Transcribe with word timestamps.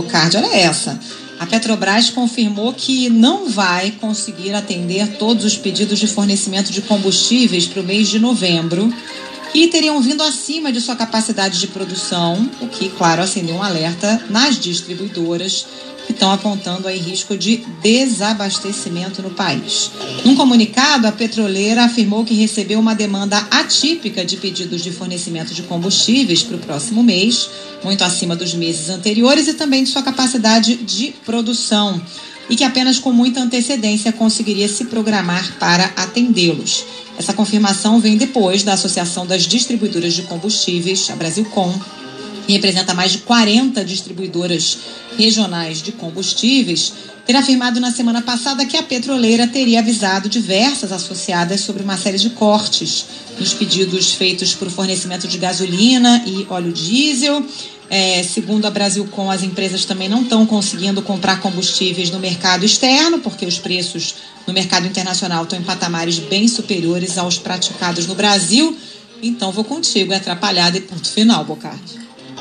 Bocardi, 0.00 0.38
olha 0.38 0.56
essa. 0.56 0.98
A 1.38 1.46
Petrobras 1.46 2.10
confirmou 2.10 2.72
que 2.72 3.08
não 3.08 3.48
vai 3.48 3.92
conseguir 3.92 4.54
atender 4.54 5.16
todos 5.18 5.44
os 5.44 5.56
pedidos 5.56 5.98
de 5.98 6.06
fornecimento 6.06 6.72
de 6.72 6.82
combustíveis 6.82 7.66
para 7.66 7.80
o 7.80 7.84
mês 7.84 8.08
de 8.08 8.18
novembro 8.18 8.92
e 9.54 9.66
teriam 9.68 10.00
vindo 10.00 10.22
acima 10.22 10.72
de 10.72 10.80
sua 10.80 10.94
capacidade 10.94 11.58
de 11.58 11.66
produção, 11.66 12.48
o 12.60 12.68
que, 12.68 12.88
claro, 12.90 13.22
acendeu 13.22 13.56
um 13.56 13.62
alerta 13.62 14.24
nas 14.28 14.58
distribuidoras 14.58 15.66
que 16.06 16.12
estão 16.12 16.32
apontando 16.32 16.88
aí 16.88 16.98
risco 16.98 17.36
de 17.36 17.58
desabastecimento 17.82 19.22
no 19.22 19.30
país. 19.30 19.90
Num 20.24 20.34
comunicado, 20.34 21.06
a 21.06 21.12
petroleira 21.12 21.84
afirmou 21.84 22.24
que 22.24 22.34
recebeu 22.34 22.78
uma 22.80 22.94
demanda 22.94 23.38
atípica 23.50 24.24
de 24.24 24.36
pedidos 24.36 24.82
de 24.82 24.90
fornecimento 24.90 25.54
de 25.54 25.62
combustíveis 25.62 26.42
para 26.42 26.56
o 26.56 26.60
próximo 26.60 27.02
mês, 27.02 27.48
muito 27.82 28.02
acima 28.02 28.34
dos 28.34 28.54
meses 28.54 28.88
anteriores 28.88 29.46
e 29.48 29.54
também 29.54 29.84
de 29.84 29.90
sua 29.90 30.02
capacidade 30.02 30.76
de 30.76 31.12
produção, 31.24 32.00
e 32.48 32.56
que 32.56 32.64
apenas 32.64 32.98
com 32.98 33.12
muita 33.12 33.40
antecedência 33.40 34.12
conseguiria 34.12 34.68
se 34.68 34.86
programar 34.86 35.56
para 35.58 35.84
atendê-los. 35.96 36.84
Essa 37.20 37.34
confirmação 37.34 38.00
vem 38.00 38.16
depois 38.16 38.62
da 38.62 38.72
Associação 38.72 39.26
das 39.26 39.42
Distribuidoras 39.42 40.14
de 40.14 40.22
Combustíveis, 40.22 41.10
a 41.10 41.16
Brasilcom, 41.16 41.78
representa 42.52 42.94
mais 42.94 43.12
de 43.12 43.18
40 43.18 43.84
distribuidoras 43.84 44.78
regionais 45.16 45.82
de 45.82 45.92
combustíveis, 45.92 46.92
ter 47.26 47.36
afirmado 47.36 47.78
na 47.78 47.92
semana 47.92 48.22
passada 48.22 48.64
que 48.66 48.76
a 48.76 48.82
petroleira 48.82 49.46
teria 49.46 49.80
avisado 49.80 50.28
diversas 50.28 50.90
associadas 50.90 51.60
sobre 51.60 51.82
uma 51.82 51.96
série 51.96 52.18
de 52.18 52.30
cortes 52.30 53.06
nos 53.38 53.54
pedidos 53.54 54.12
feitos 54.12 54.54
por 54.54 54.68
fornecimento 54.70 55.28
de 55.28 55.38
gasolina 55.38 56.24
e 56.26 56.46
óleo 56.48 56.72
diesel. 56.72 57.44
É, 57.88 58.22
segundo 58.22 58.66
a 58.66 58.70
Brasilcom, 58.70 59.30
as 59.30 59.42
empresas 59.42 59.84
também 59.84 60.08
não 60.08 60.22
estão 60.22 60.46
conseguindo 60.46 61.02
comprar 61.02 61.40
combustíveis 61.40 62.10
no 62.10 62.20
mercado 62.20 62.64
externo, 62.64 63.18
porque 63.18 63.44
os 63.44 63.58
preços 63.58 64.14
no 64.46 64.52
mercado 64.52 64.86
internacional 64.86 65.42
estão 65.42 65.58
em 65.58 65.62
patamares 65.62 66.18
bem 66.18 66.46
superiores 66.46 67.18
aos 67.18 67.38
praticados 67.38 68.06
no 68.06 68.14
Brasil. 68.14 68.76
Então 69.22 69.52
vou 69.52 69.64
contigo, 69.64 70.12
é 70.12 70.16
atrapalhada 70.16 70.78
e 70.78 70.80
ponto 70.80 71.08
final, 71.10 71.44
Bocardi. 71.44 72.09